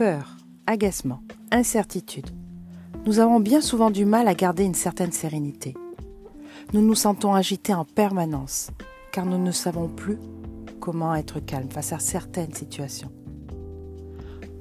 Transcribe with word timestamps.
Peur, 0.00 0.38
agacement, 0.66 1.20
incertitude. 1.52 2.30
Nous 3.04 3.18
avons 3.18 3.38
bien 3.38 3.60
souvent 3.60 3.90
du 3.90 4.06
mal 4.06 4.28
à 4.28 4.34
garder 4.34 4.64
une 4.64 4.72
certaine 4.72 5.12
sérénité. 5.12 5.74
Nous 6.72 6.80
nous 6.80 6.94
sentons 6.94 7.34
agités 7.34 7.74
en 7.74 7.84
permanence, 7.84 8.70
car 9.12 9.26
nous 9.26 9.36
ne 9.36 9.50
savons 9.50 9.88
plus 9.88 10.16
comment 10.80 11.14
être 11.14 11.38
calme 11.40 11.68
face 11.68 11.92
à 11.92 11.98
certaines 11.98 12.54
situations. 12.54 13.12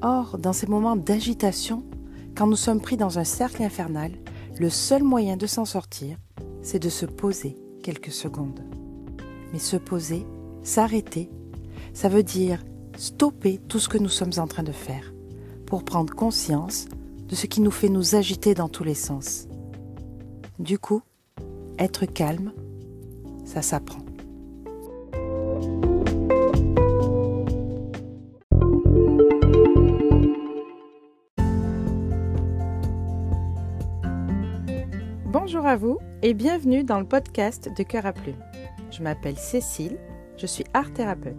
Or, 0.02 0.38
dans 0.38 0.52
ces 0.52 0.68
moments 0.68 0.98
d'agitation, 0.98 1.86
quand 2.36 2.48
nous 2.48 2.58
sommes 2.58 2.82
pris 2.82 2.98
dans 2.98 3.18
un 3.18 3.24
cercle 3.24 3.64
infernal, 3.64 4.12
le 4.60 4.70
seul 4.70 5.04
moyen 5.04 5.38
de 5.38 5.48
s'en 5.48 5.64
sortir, 5.64 6.18
c'est 6.62 6.84
de 6.84 6.90
se 6.90 7.06
poser 7.06 7.56
quelques 7.82 8.12
secondes. 8.12 8.60
Mais 9.54 9.60
se 9.60 9.78
poser, 9.78 10.26
s'arrêter, 10.64 11.30
ça 11.94 12.10
veut 12.10 12.24
dire 12.24 12.62
stopper 12.98 13.58
tout 13.70 13.80
ce 13.80 13.88
que 13.88 13.98
nous 13.98 14.10
sommes 14.10 14.34
en 14.38 14.46
train 14.46 14.64
de 14.64 14.74
faire 14.74 15.14
pour 15.70 15.84
prendre 15.84 16.14
conscience 16.14 16.88
de 17.28 17.36
ce 17.36 17.46
qui 17.46 17.62
nous 17.62 17.72
fait 17.72 17.90
nous 17.90 18.16
agiter 18.16 18.56
dans 18.56 18.68
tous 18.68 18.84
les 18.84 18.96
sens. 18.96 19.48
Du 20.58 20.80
coup, 20.80 21.04
être 21.78 22.06
calme, 22.06 22.52
ça 23.46 23.62
s'apprend. 23.62 24.04
Bonjour 35.26 35.68
à 35.68 35.78
vous 35.78 36.00
et 36.24 36.34
bienvenue 36.34 36.84
dans 36.84 37.00
le 37.00 37.06
podcast 37.06 37.70
de 37.78 37.84
Cœur 37.84 38.08
à 38.08 38.14
Plume. 38.14 38.44
Je 38.90 39.04
m'appelle 39.04 39.38
Cécile, 39.38 40.00
je 40.36 40.48
suis 40.48 40.66
art 40.74 40.92
thérapeute. 40.92 41.36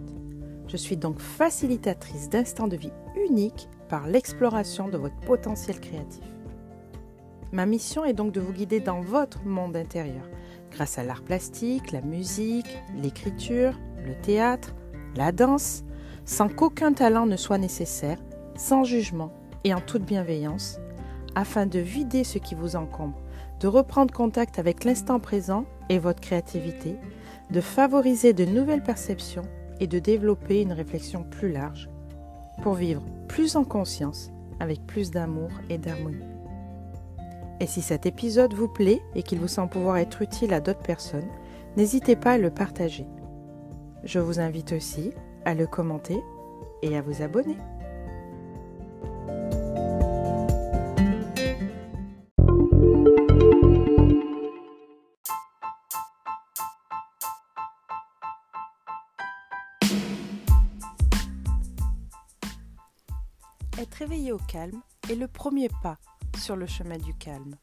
Je 0.67 0.77
suis 0.77 0.95
donc 0.95 1.19
facilitatrice 1.19 2.29
d'instants 2.29 2.69
de 2.69 2.77
vie 2.77 2.93
uniques 3.27 3.67
par 3.91 4.07
l'exploration 4.07 4.87
de 4.87 4.97
votre 4.97 5.17
potentiel 5.17 5.77
créatif. 5.81 6.23
Ma 7.51 7.65
mission 7.65 8.05
est 8.05 8.13
donc 8.13 8.31
de 8.31 8.39
vous 8.39 8.53
guider 8.53 8.79
dans 8.79 9.01
votre 9.01 9.43
monde 9.43 9.75
intérieur 9.75 10.23
grâce 10.71 10.97
à 10.97 11.03
l'art 11.03 11.23
plastique, 11.23 11.91
la 11.91 11.99
musique, 11.99 12.79
l'écriture, 12.95 13.77
le 14.05 14.15
théâtre, 14.15 14.73
la 15.17 15.33
danse, 15.33 15.83
sans 16.23 16.47
qu'aucun 16.47 16.93
talent 16.93 17.25
ne 17.25 17.35
soit 17.35 17.57
nécessaire, 17.57 18.17
sans 18.55 18.85
jugement 18.85 19.33
et 19.65 19.73
en 19.73 19.81
toute 19.81 20.05
bienveillance, 20.05 20.79
afin 21.35 21.65
de 21.65 21.79
vider 21.79 22.23
ce 22.23 22.37
qui 22.37 22.55
vous 22.55 22.77
encombre, 22.77 23.19
de 23.59 23.67
reprendre 23.67 24.13
contact 24.13 24.57
avec 24.57 24.85
l'instant 24.85 25.19
présent 25.19 25.65
et 25.89 25.99
votre 25.99 26.21
créativité, 26.21 26.95
de 27.49 27.59
favoriser 27.59 28.31
de 28.31 28.45
nouvelles 28.45 28.83
perceptions 28.83 29.49
et 29.81 29.87
de 29.87 29.99
développer 29.99 30.61
une 30.61 30.71
réflexion 30.71 31.25
plus 31.25 31.51
large 31.51 31.90
pour 32.61 32.73
vivre 32.73 33.01
plus 33.27 33.55
en 33.55 33.63
conscience 33.63 34.31
avec 34.59 34.85
plus 34.85 35.11
d'amour 35.11 35.49
et 35.69 35.77
d'harmonie. 35.77 36.25
Et 37.59 37.67
si 37.67 37.81
cet 37.81 38.05
épisode 38.05 38.53
vous 38.53 38.67
plaît 38.67 39.01
et 39.15 39.23
qu'il 39.23 39.39
vous 39.39 39.47
semble 39.47 39.69
pouvoir 39.69 39.97
être 39.97 40.21
utile 40.21 40.53
à 40.53 40.61
d'autres 40.61 40.81
personnes, 40.81 41.27
n'hésitez 41.77 42.15
pas 42.15 42.33
à 42.33 42.37
le 42.37 42.49
partager. 42.49 43.07
Je 44.03 44.19
vous 44.19 44.39
invite 44.39 44.71
aussi 44.73 45.11
à 45.45 45.53
le 45.53 45.67
commenter 45.67 46.19
et 46.81 46.97
à 46.97 47.01
vous 47.01 47.21
abonner. 47.21 47.57
Être 63.81 63.95
réveillé 63.95 64.31
au 64.31 64.37
calme 64.37 64.79
est 65.09 65.15
le 65.15 65.27
premier 65.27 65.67
pas 65.81 65.97
sur 66.37 66.55
le 66.55 66.67
chemin 66.67 66.99
du 66.99 67.15
calme. 67.15 67.55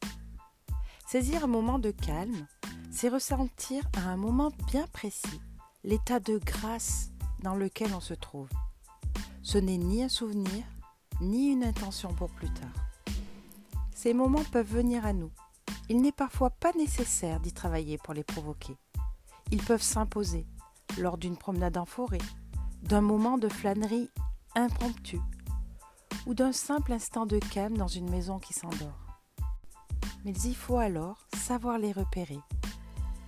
Saisir 1.07 1.45
un 1.45 1.47
moment 1.47 1.79
de 1.79 1.91
calme, 1.91 2.45
c'est 2.91 3.07
ressentir 3.07 3.85
à 3.95 4.01
un 4.09 4.17
moment 4.17 4.51
bien 4.67 4.85
précis 4.87 5.39
l'état 5.85 6.19
de 6.19 6.37
grâce 6.37 7.11
dans 7.41 7.55
lequel 7.55 7.93
on 7.95 8.01
se 8.01 8.13
trouve. 8.13 8.49
Ce 9.43 9.57
n'est 9.57 9.77
ni 9.77 10.03
un 10.03 10.09
souvenir, 10.09 10.65
ni 11.21 11.51
une 11.51 11.63
intention 11.63 12.13
pour 12.13 12.29
plus 12.31 12.53
tard. 12.53 13.15
Ces 13.95 14.13
moments 14.13 14.43
peuvent 14.51 14.67
venir 14.69 15.05
à 15.05 15.13
nous. 15.13 15.31
Il 15.87 16.01
n'est 16.01 16.11
parfois 16.11 16.49
pas 16.49 16.73
nécessaire 16.73 17.39
d'y 17.39 17.53
travailler 17.53 17.97
pour 17.97 18.13
les 18.13 18.25
provoquer. 18.25 18.75
Ils 19.51 19.63
peuvent 19.63 19.81
s'imposer 19.81 20.45
lors 20.97 21.17
d'une 21.17 21.37
promenade 21.37 21.77
en 21.77 21.85
forêt, 21.85 22.17
d'un 22.83 22.99
moment 22.99 23.37
de 23.37 23.47
flânerie 23.47 24.09
impromptu 24.53 25.21
ou 26.25 26.33
d'un 26.33 26.51
simple 26.51 26.93
instant 26.93 27.25
de 27.25 27.39
calme 27.39 27.77
dans 27.77 27.87
une 27.87 28.09
maison 28.09 28.39
qui 28.39 28.53
s'endort. 28.53 28.99
Mais 30.25 30.33
il 30.33 30.55
faut 30.55 30.77
alors 30.77 31.27
savoir 31.33 31.77
les 31.77 31.91
repérer 31.91 32.39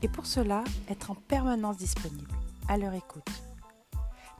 et 0.01 0.07
pour 0.07 0.25
cela 0.25 0.63
être 0.89 1.11
en 1.11 1.15
permanence 1.15 1.77
disponible, 1.77 2.31
à 2.67 2.77
leur 2.77 2.93
écoute. 2.93 3.29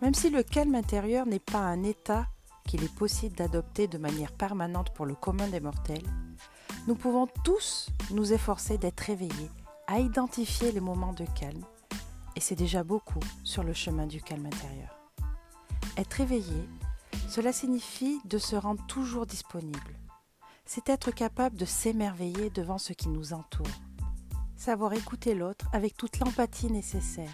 Même 0.02 0.14
si 0.14 0.30
le 0.30 0.44
calme 0.44 0.76
intérieur 0.76 1.26
n'est 1.26 1.40
pas 1.40 1.60
un 1.60 1.84
état 1.84 2.28
qu'il 2.66 2.84
est 2.84 2.94
possible 2.94 3.36
d'adopter 3.36 3.88
de 3.88 3.98
manière 3.98 4.32
permanente 4.32 4.92
pour 4.94 5.06
le 5.06 5.16
commun 5.16 5.48
des 5.48 5.60
mortels, 5.60 6.06
nous 6.88 6.96
pouvons 6.96 7.28
tous 7.44 7.90
nous 8.12 8.34
efforcer 8.34 8.78
d'être 8.78 9.02
réveillés, 9.02 9.52
à 9.88 10.00
identifier 10.00 10.72
les 10.72 10.80
moments 10.80 11.14
de 11.14 11.26
calme, 11.40 11.64
et 12.36 12.40
c'est 12.40 12.56
déjà 12.56 12.84
beaucoup 12.84 13.20
sur 13.44 13.64
le 13.64 13.74
chemin 13.74 14.08
du 14.08 14.22
calme 14.22 14.48
intérieur. 14.48 14.98
Être 15.98 16.22
éveillé, 16.22 16.68
cela 17.32 17.54
signifie 17.54 18.20
de 18.26 18.38
se 18.38 18.58
rendre 18.58 18.86
toujours 18.88 19.26
disponible. 19.26 19.96
C'est 20.66 20.90
être 20.90 21.12
capable 21.12 21.56
de 21.56 21.64
s'émerveiller 21.64 22.50
devant 22.50 22.78
ce 22.78 22.92
qui 22.92 23.08
nous 23.08 23.32
entoure. 23.32 23.66
Savoir 24.58 24.92
écouter 24.92 25.34
l'autre 25.34 25.66
avec 25.72 25.96
toute 25.96 26.20
l'empathie 26.20 26.70
nécessaire. 26.70 27.34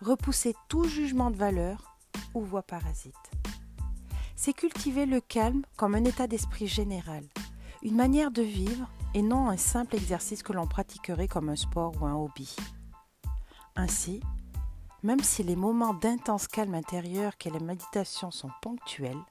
Repousser 0.00 0.54
tout 0.70 0.84
jugement 0.84 1.30
de 1.30 1.36
valeur 1.36 1.98
ou 2.32 2.40
voix 2.40 2.62
parasite. 2.62 3.12
C'est 4.34 4.54
cultiver 4.54 5.04
le 5.04 5.20
calme 5.20 5.62
comme 5.76 5.94
un 5.94 6.04
état 6.04 6.26
d'esprit 6.26 6.66
général, 6.66 7.24
une 7.82 7.96
manière 7.96 8.30
de 8.30 8.40
vivre 8.40 8.88
et 9.12 9.20
non 9.20 9.50
un 9.50 9.58
simple 9.58 9.96
exercice 9.96 10.42
que 10.42 10.54
l'on 10.54 10.66
pratiquerait 10.66 11.28
comme 11.28 11.50
un 11.50 11.56
sport 11.56 11.92
ou 12.00 12.06
un 12.06 12.14
hobby. 12.14 12.56
Ainsi, 13.76 14.20
même 15.02 15.22
si 15.22 15.42
les 15.42 15.56
moments 15.56 15.94
d'intense 15.94 16.48
calme 16.48 16.74
intérieur 16.74 17.36
qu'est 17.36 17.50
la 17.50 17.60
méditation 17.60 18.30
sont 18.30 18.50
ponctuels, 18.62 19.22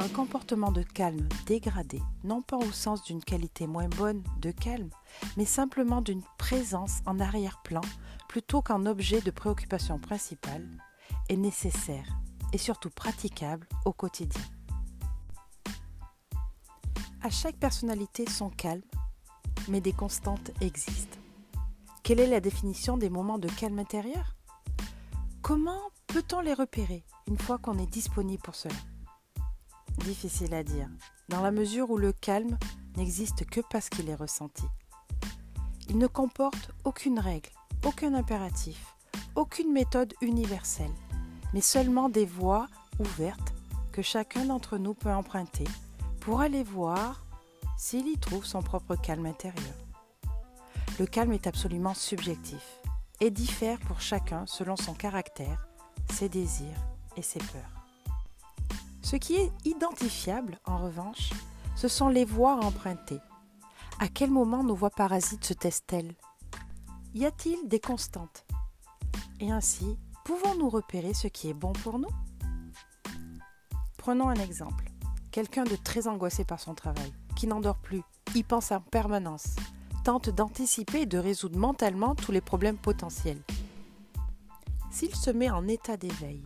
un 0.00 0.08
comportement 0.08 0.70
de 0.70 0.82
calme 0.82 1.28
dégradé, 1.46 2.00
non 2.22 2.40
pas 2.40 2.56
au 2.56 2.70
sens 2.70 3.02
d'une 3.02 3.22
qualité 3.22 3.66
moins 3.66 3.88
bonne 3.88 4.22
de 4.40 4.52
calme, 4.52 4.90
mais 5.36 5.44
simplement 5.44 6.00
d'une 6.02 6.22
présence 6.38 7.00
en 7.04 7.18
arrière-plan 7.18 7.80
plutôt 8.28 8.62
qu'en 8.62 8.86
objet 8.86 9.20
de 9.20 9.32
préoccupation 9.32 9.98
principale, 9.98 10.68
est 11.28 11.36
nécessaire 11.36 12.06
et 12.52 12.58
surtout 12.58 12.90
praticable 12.90 13.66
au 13.84 13.92
quotidien. 13.92 14.42
À 17.22 17.30
chaque 17.30 17.56
personnalité 17.56 18.28
son 18.30 18.50
calme, 18.50 18.82
mais 19.66 19.80
des 19.80 19.92
constantes 19.92 20.52
existent. 20.60 21.18
Quelle 22.04 22.20
est 22.20 22.28
la 22.28 22.40
définition 22.40 22.96
des 22.96 23.10
moments 23.10 23.38
de 23.38 23.48
calme 23.48 23.80
intérieur? 23.80 24.37
Comment 25.48 25.80
peut-on 26.08 26.42
les 26.42 26.52
repérer 26.52 27.06
une 27.26 27.38
fois 27.38 27.56
qu'on 27.56 27.78
est 27.78 27.90
disponible 27.90 28.42
pour 28.42 28.54
cela? 28.54 28.74
Difficile 29.96 30.52
à 30.52 30.62
dire, 30.62 30.90
dans 31.30 31.40
la 31.40 31.50
mesure 31.50 31.88
où 31.88 31.96
le 31.96 32.12
calme 32.12 32.58
n'existe 32.98 33.46
que 33.46 33.62
parce 33.70 33.88
qu'il 33.88 34.10
est 34.10 34.14
ressenti. 34.14 34.66
Il 35.88 35.96
ne 35.96 36.06
comporte 36.06 36.70
aucune 36.84 37.18
règle, 37.18 37.48
aucun 37.86 38.12
impératif, 38.12 38.94
aucune 39.36 39.72
méthode 39.72 40.12
universelle, 40.20 40.92
mais 41.54 41.62
seulement 41.62 42.10
des 42.10 42.26
voies 42.26 42.66
ouvertes 42.98 43.54
que 43.90 44.02
chacun 44.02 44.44
d'entre 44.44 44.76
nous 44.76 44.92
peut 44.92 45.10
emprunter 45.10 45.64
pour 46.20 46.42
aller 46.42 46.62
voir 46.62 47.24
s'il 47.78 48.06
y 48.06 48.18
trouve 48.18 48.44
son 48.44 48.60
propre 48.60 48.96
calme 48.96 49.24
intérieur. 49.24 49.76
Le 50.98 51.06
calme 51.06 51.32
est 51.32 51.46
absolument 51.46 51.94
subjectif 51.94 52.77
et 53.20 53.30
diffère 53.30 53.78
pour 53.80 54.00
chacun 54.00 54.46
selon 54.46 54.76
son 54.76 54.94
caractère, 54.94 55.68
ses 56.12 56.28
désirs 56.28 56.86
et 57.16 57.22
ses 57.22 57.40
peurs. 57.40 57.78
Ce 59.02 59.16
qui 59.16 59.36
est 59.36 59.50
identifiable, 59.64 60.58
en 60.64 60.78
revanche, 60.78 61.30
ce 61.76 61.88
sont 61.88 62.08
les 62.08 62.24
voies 62.24 62.56
empruntées. 62.64 63.20
À 64.00 64.08
quel 64.08 64.30
moment 64.30 64.62
nos 64.62 64.74
voies 64.74 64.90
parasites 64.90 65.44
se 65.44 65.54
testent-elles 65.54 66.14
Y 67.14 67.24
a-t-il 67.24 67.68
des 67.68 67.80
constantes? 67.80 68.44
Et 69.40 69.50
ainsi, 69.50 69.98
pouvons-nous 70.24 70.68
repérer 70.68 71.14
ce 71.14 71.28
qui 71.28 71.48
est 71.48 71.54
bon 71.54 71.72
pour 71.72 71.98
nous? 71.98 72.10
Prenons 73.96 74.28
un 74.28 74.34
exemple. 74.34 74.84
Quelqu'un 75.30 75.64
de 75.64 75.76
très 75.76 76.06
angoissé 76.06 76.44
par 76.44 76.60
son 76.60 76.74
travail, 76.74 77.12
qui 77.36 77.46
n'en 77.46 77.60
dort 77.60 77.78
plus, 77.78 78.02
y 78.34 78.42
pense 78.42 78.72
en 78.72 78.80
permanence, 78.80 79.56
tente 80.04 80.30
d'anticiper 80.30 81.02
et 81.02 81.06
de 81.06 81.18
résoudre 81.18 81.58
mentalement 81.58 82.14
tous 82.14 82.32
les 82.32 82.40
problèmes 82.40 82.78
potentiels. 82.78 83.42
S'il 84.90 85.14
se 85.14 85.30
met 85.30 85.50
en 85.50 85.68
état 85.68 85.96
d'éveil, 85.96 86.42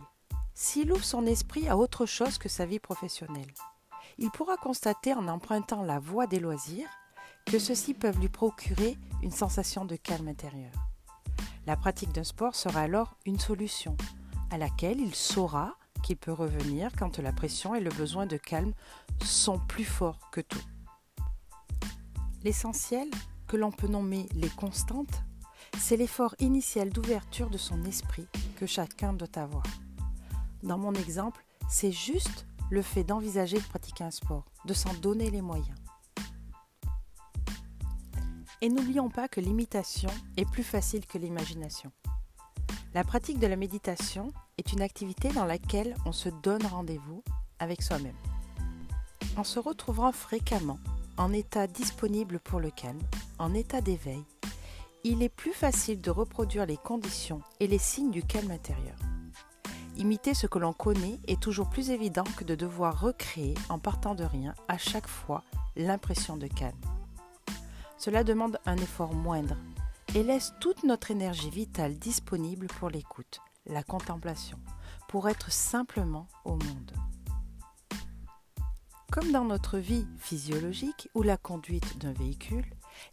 s'il 0.53 0.91
ouvre 0.91 1.03
son 1.03 1.25
esprit 1.25 1.67
à 1.67 1.77
autre 1.77 2.05
chose 2.05 2.37
que 2.37 2.49
sa 2.49 2.65
vie 2.65 2.79
professionnelle, 2.79 3.53
il 4.17 4.29
pourra 4.29 4.57
constater 4.57 5.13
en 5.13 5.27
empruntant 5.27 5.83
la 5.83 5.99
voie 5.99 6.27
des 6.27 6.39
loisirs 6.39 6.89
que 7.45 7.59
ceux-ci 7.59 7.93
peuvent 7.93 8.19
lui 8.19 8.29
procurer 8.29 8.97
une 9.21 9.31
sensation 9.31 9.85
de 9.85 9.95
calme 9.95 10.27
intérieur. 10.27 10.71
La 11.65 11.77
pratique 11.77 12.11
d'un 12.11 12.23
sport 12.23 12.55
sera 12.55 12.81
alors 12.81 13.15
une 13.25 13.39
solution 13.39 13.95
à 14.51 14.57
laquelle 14.57 14.99
il 14.99 15.15
saura 15.15 15.75
qu'il 16.03 16.17
peut 16.17 16.33
revenir 16.33 16.91
quand 16.97 17.19
la 17.19 17.31
pression 17.31 17.73
et 17.73 17.79
le 17.79 17.89
besoin 17.89 18.25
de 18.25 18.37
calme 18.37 18.73
sont 19.23 19.59
plus 19.59 19.85
forts 19.85 20.29
que 20.31 20.41
tout. 20.41 20.61
L'essentiel, 22.43 23.09
que 23.53 23.57
l'on 23.59 23.69
peut 23.69 23.87
nommer 23.87 24.27
les 24.33 24.49
constantes, 24.49 25.21
c'est 25.77 25.95
l'effort 25.95 26.33
initial 26.39 26.89
d'ouverture 26.89 27.51
de 27.51 27.59
son 27.59 27.83
esprit 27.83 28.25
que 28.55 28.65
chacun 28.65 29.13
doit 29.13 29.27
avoir. 29.35 29.61
Dans 30.63 30.79
mon 30.79 30.91
exemple, 30.93 31.45
c'est 31.69 31.91
juste 31.91 32.47
le 32.71 32.81
fait 32.81 33.03
d'envisager 33.03 33.57
de 33.57 33.63
pratiquer 33.63 34.05
un 34.05 34.09
sport, 34.09 34.45
de 34.65 34.73
s'en 34.73 34.91
donner 34.95 35.29
les 35.29 35.43
moyens. 35.43 35.77
Et 38.61 38.69
n'oublions 38.69 39.11
pas 39.11 39.27
que 39.27 39.39
l'imitation 39.39 40.09
est 40.35 40.49
plus 40.49 40.63
facile 40.63 41.05
que 41.05 41.19
l'imagination. 41.19 41.91
La 42.95 43.03
pratique 43.03 43.37
de 43.37 43.45
la 43.45 43.55
méditation 43.55 44.33
est 44.57 44.73
une 44.73 44.81
activité 44.81 45.29
dans 45.29 45.45
laquelle 45.45 45.95
on 46.07 46.11
se 46.11 46.29
donne 46.41 46.65
rendez-vous 46.65 47.23
avec 47.59 47.83
soi-même. 47.83 48.17
En 49.37 49.43
se 49.43 49.59
retrouvant 49.59 50.11
fréquemment 50.11 50.79
en 51.17 51.31
état 51.31 51.67
disponible 51.67 52.39
pour 52.39 52.59
le 52.59 52.71
calme, 52.71 52.97
état 53.53 53.81
d'éveil, 53.81 54.23
il 55.03 55.21
est 55.21 55.29
plus 55.29 55.51
facile 55.51 55.99
de 55.99 56.11
reproduire 56.11 56.65
les 56.65 56.77
conditions 56.77 57.41
et 57.59 57.67
les 57.67 57.77
signes 57.77 58.11
du 58.11 58.23
calme 58.23 58.51
intérieur. 58.51 58.95
Imiter 59.97 60.33
ce 60.33 60.47
que 60.47 60.59
l'on 60.59 60.73
connaît 60.73 61.19
est 61.27 61.41
toujours 61.41 61.69
plus 61.69 61.89
évident 61.89 62.23
que 62.37 62.43
de 62.43 62.55
devoir 62.55 63.01
recréer 63.01 63.55
en 63.69 63.79
partant 63.79 64.15
de 64.15 64.23
rien 64.23 64.55
à 64.67 64.77
chaque 64.77 65.07
fois 65.07 65.43
l'impression 65.75 66.37
de 66.37 66.47
calme. 66.47 66.79
Cela 67.97 68.23
demande 68.23 68.59
un 68.65 68.77
effort 68.77 69.13
moindre 69.13 69.57
et 70.15 70.23
laisse 70.23 70.53
toute 70.59 70.83
notre 70.83 71.11
énergie 71.11 71.49
vitale 71.49 71.97
disponible 71.97 72.67
pour 72.67 72.89
l'écoute, 72.89 73.39
la 73.65 73.83
contemplation, 73.83 74.59
pour 75.07 75.29
être 75.29 75.51
simplement 75.51 76.27
au 76.45 76.51
monde. 76.51 76.93
Comme 79.11 79.31
dans 79.31 79.45
notre 79.45 79.77
vie 79.77 80.07
physiologique 80.17 81.09
ou 81.13 81.21
la 81.21 81.37
conduite 81.37 81.99
d'un 81.99 82.13
véhicule, 82.13 82.65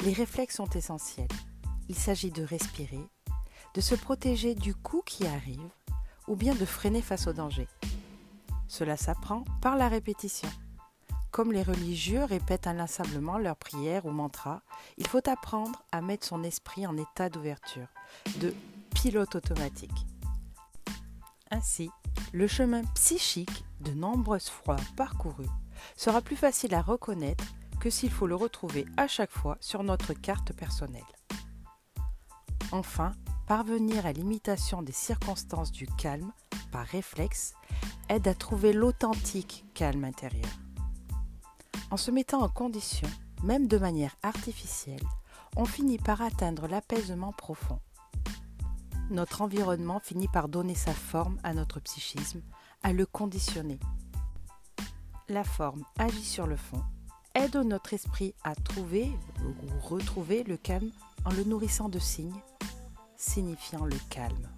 les 0.02 0.12
réflexes 0.12 0.56
sont 0.56 0.70
essentiels. 0.70 1.28
Il 1.88 1.94
s'agit 1.94 2.30
de 2.30 2.44
respirer, 2.44 3.04
de 3.74 3.80
se 3.80 3.94
protéger 3.94 4.54
du 4.54 4.74
coup 4.74 5.02
qui 5.04 5.26
arrive 5.26 5.70
ou 6.28 6.36
bien 6.36 6.54
de 6.54 6.64
freiner 6.64 7.02
face 7.02 7.26
au 7.26 7.32
danger. 7.32 7.68
Cela 8.68 8.96
s'apprend 8.96 9.44
par 9.60 9.76
la 9.76 9.88
répétition. 9.88 10.48
Comme 11.32 11.52
les 11.52 11.62
religieux 11.62 12.24
répètent 12.24 12.66
inlassablement 12.66 13.38
leurs 13.38 13.56
prières 13.56 14.06
ou 14.06 14.10
mantras, 14.10 14.62
il 14.96 15.06
faut 15.06 15.28
apprendre 15.28 15.82
à 15.92 16.00
mettre 16.00 16.26
son 16.26 16.42
esprit 16.42 16.86
en 16.86 16.96
état 16.96 17.28
d'ouverture, 17.28 17.86
de 18.40 18.54
pilote 18.94 19.34
automatique. 19.34 20.06
Ainsi, 21.50 21.90
le 22.32 22.46
chemin 22.46 22.82
psychique 22.94 23.64
de 23.80 23.92
nombreuses 23.92 24.48
fois 24.48 24.76
parcouru 24.96 25.46
sera 25.96 26.20
plus 26.20 26.36
facile 26.36 26.74
à 26.74 26.82
reconnaître 26.82 27.44
que 27.80 27.90
s'il 27.90 28.10
faut 28.10 28.26
le 28.26 28.36
retrouver 28.36 28.86
à 28.96 29.08
chaque 29.08 29.30
fois 29.30 29.56
sur 29.60 29.82
notre 29.82 30.12
carte 30.12 30.52
personnelle. 30.52 31.02
Enfin, 32.72 33.12
parvenir 33.48 34.06
à 34.06 34.12
l'imitation 34.12 34.82
des 34.82 34.92
circonstances 34.92 35.72
du 35.72 35.86
calme 35.86 36.32
par 36.70 36.86
réflexe 36.86 37.54
aide 38.08 38.28
à 38.28 38.34
trouver 38.34 38.72
l'authentique 38.72 39.64
calme 39.74 40.04
intérieur. 40.04 40.50
En 41.90 41.96
se 41.96 42.12
mettant 42.12 42.42
en 42.42 42.48
condition, 42.48 43.08
même 43.42 43.66
de 43.66 43.78
manière 43.78 44.14
artificielle, 44.22 45.02
on 45.56 45.64
finit 45.64 45.98
par 45.98 46.22
atteindre 46.22 46.68
l'apaisement 46.68 47.32
profond. 47.32 47.80
Notre 49.10 49.42
environnement 49.42 49.98
finit 49.98 50.28
par 50.28 50.48
donner 50.48 50.76
sa 50.76 50.92
forme 50.92 51.40
à 51.42 51.52
notre 51.52 51.80
psychisme, 51.80 52.42
à 52.84 52.92
le 52.92 53.06
conditionner. 53.06 53.80
La 55.28 55.42
forme 55.42 55.84
agit 55.98 56.24
sur 56.24 56.46
le 56.46 56.56
fond, 56.56 56.84
aide 57.34 57.56
notre 57.56 57.94
esprit 57.94 58.34
à 58.44 58.54
trouver 58.54 59.10
ou 59.44 59.88
retrouver 59.88 60.44
le 60.44 60.56
calme 60.56 60.90
en 61.24 61.30
le 61.30 61.44
nourrissant 61.44 61.88
de 61.88 61.98
signes 61.98 62.40
signifiant 63.16 63.84
le 63.84 63.96
calme. 64.08 64.48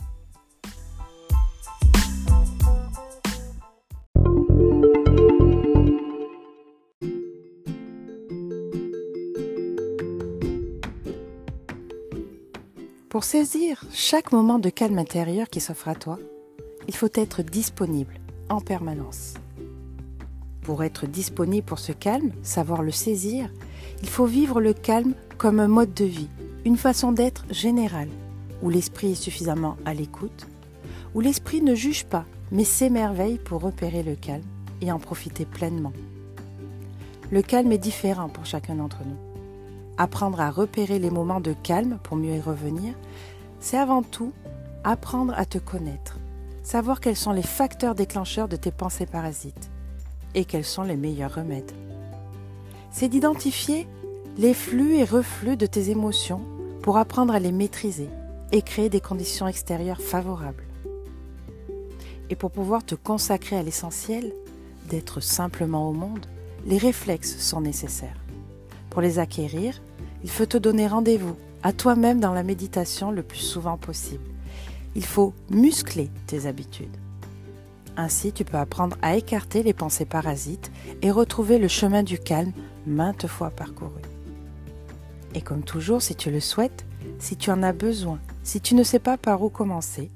Pour 13.08 13.24
saisir 13.24 13.84
chaque 13.92 14.32
moment 14.32 14.58
de 14.58 14.70
calme 14.70 14.98
intérieur 14.98 15.48
qui 15.48 15.60
s'offre 15.60 15.88
à 15.88 15.94
toi, 15.94 16.18
il 16.88 16.94
faut 16.96 17.10
être 17.12 17.42
disponible 17.42 18.14
en 18.48 18.60
permanence. 18.60 19.34
Pour 20.62 20.84
être 20.84 21.06
disponible 21.06 21.66
pour 21.66 21.80
ce 21.80 21.90
calme, 21.90 22.30
savoir 22.42 22.82
le 22.82 22.92
saisir, 22.92 23.50
il 24.00 24.08
faut 24.08 24.26
vivre 24.26 24.60
le 24.60 24.72
calme 24.72 25.14
comme 25.36 25.58
un 25.58 25.66
mode 25.66 25.92
de 25.92 26.04
vie, 26.04 26.28
une 26.64 26.76
façon 26.76 27.10
d'être 27.10 27.44
générale, 27.50 28.08
où 28.62 28.70
l'esprit 28.70 29.12
est 29.12 29.16
suffisamment 29.16 29.76
à 29.84 29.92
l'écoute, 29.92 30.46
où 31.14 31.20
l'esprit 31.20 31.62
ne 31.62 31.74
juge 31.74 32.04
pas, 32.04 32.24
mais 32.52 32.62
s'émerveille 32.62 33.38
pour 33.38 33.60
repérer 33.60 34.04
le 34.04 34.14
calme 34.14 34.44
et 34.80 34.92
en 34.92 35.00
profiter 35.00 35.44
pleinement. 35.44 35.92
Le 37.32 37.42
calme 37.42 37.72
est 37.72 37.78
différent 37.78 38.28
pour 38.28 38.46
chacun 38.46 38.76
d'entre 38.76 39.00
nous. 39.04 39.18
Apprendre 39.98 40.40
à 40.40 40.50
repérer 40.50 41.00
les 41.00 41.10
moments 41.10 41.40
de 41.40 41.54
calme 41.54 41.98
pour 42.04 42.16
mieux 42.16 42.36
y 42.36 42.40
revenir, 42.40 42.94
c'est 43.58 43.78
avant 43.78 44.02
tout 44.02 44.32
apprendre 44.84 45.34
à 45.36 45.44
te 45.44 45.58
connaître, 45.58 46.18
savoir 46.62 47.00
quels 47.00 47.16
sont 47.16 47.32
les 47.32 47.42
facteurs 47.42 47.96
déclencheurs 47.96 48.48
de 48.48 48.56
tes 48.56 48.70
pensées 48.70 49.06
parasites 49.06 49.71
et 50.34 50.44
quels 50.44 50.64
sont 50.64 50.82
les 50.82 50.96
meilleurs 50.96 51.34
remèdes. 51.34 51.72
C'est 52.90 53.08
d'identifier 53.08 53.86
les 54.38 54.54
flux 54.54 54.96
et 54.96 55.04
reflux 55.04 55.56
de 55.56 55.66
tes 55.66 55.90
émotions 55.90 56.42
pour 56.82 56.96
apprendre 56.96 57.34
à 57.34 57.38
les 57.38 57.52
maîtriser 57.52 58.08
et 58.50 58.62
créer 58.62 58.88
des 58.88 59.00
conditions 59.00 59.46
extérieures 59.46 60.00
favorables. 60.00 60.64
Et 62.30 62.36
pour 62.36 62.50
pouvoir 62.50 62.84
te 62.84 62.94
consacrer 62.94 63.56
à 63.56 63.62
l'essentiel, 63.62 64.32
d'être 64.88 65.20
simplement 65.20 65.88
au 65.88 65.92
monde, 65.92 66.26
les 66.66 66.78
réflexes 66.78 67.38
sont 67.38 67.60
nécessaires. 67.60 68.16
Pour 68.90 69.00
les 69.00 69.18
acquérir, 69.18 69.80
il 70.22 70.30
faut 70.30 70.46
te 70.46 70.58
donner 70.58 70.86
rendez-vous 70.86 71.36
à 71.62 71.72
toi-même 71.72 72.20
dans 72.20 72.32
la 72.32 72.42
méditation 72.42 73.10
le 73.10 73.22
plus 73.22 73.38
souvent 73.38 73.76
possible. 73.76 74.24
Il 74.94 75.04
faut 75.04 75.32
muscler 75.50 76.10
tes 76.26 76.46
habitudes. 76.46 76.96
Ainsi, 77.96 78.32
tu 78.32 78.44
peux 78.44 78.56
apprendre 78.56 78.96
à 79.02 79.16
écarter 79.16 79.62
les 79.62 79.74
pensées 79.74 80.04
parasites 80.04 80.70
et 81.02 81.10
retrouver 81.10 81.58
le 81.58 81.68
chemin 81.68 82.02
du 82.02 82.18
calme 82.18 82.52
maintes 82.86 83.26
fois 83.26 83.50
parcouru. 83.50 84.00
Et 85.34 85.40
comme 85.40 85.62
toujours, 85.62 86.02
si 86.02 86.14
tu 86.14 86.30
le 86.30 86.40
souhaites, 86.40 86.84
si 87.18 87.36
tu 87.36 87.50
en 87.50 87.62
as 87.62 87.72
besoin, 87.72 88.18
si 88.42 88.60
tu 88.60 88.74
ne 88.74 88.82
sais 88.82 88.98
pas 88.98 89.16
par 89.16 89.42
où 89.42 89.48
commencer, 89.48 90.10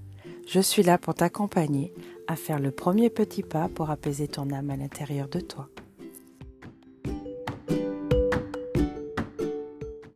je 0.46 0.60
suis 0.60 0.82
là 0.82 0.98
pour 0.98 1.14
t'accompagner 1.14 1.92
à 2.28 2.36
faire 2.36 2.58
le 2.58 2.70
premier 2.70 3.10
petit 3.10 3.42
pas 3.42 3.68
pour 3.68 3.90
apaiser 3.90 4.28
ton 4.28 4.50
âme 4.50 4.70
à 4.70 4.76
l'intérieur 4.76 5.28
de 5.28 5.40
toi. 5.40 5.68